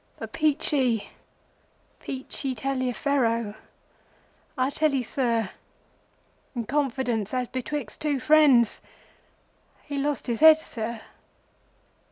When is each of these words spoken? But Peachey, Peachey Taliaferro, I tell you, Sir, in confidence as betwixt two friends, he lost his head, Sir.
But 0.17 0.33
Peachey, 0.33 1.09
Peachey 1.99 2.55
Taliaferro, 2.55 3.53
I 4.57 4.71
tell 4.71 4.95
you, 4.95 5.03
Sir, 5.03 5.51
in 6.55 6.65
confidence 6.65 7.35
as 7.35 7.49
betwixt 7.49 8.01
two 8.01 8.19
friends, 8.19 8.81
he 9.83 9.97
lost 9.97 10.25
his 10.25 10.39
head, 10.39 10.57
Sir. 10.57 11.01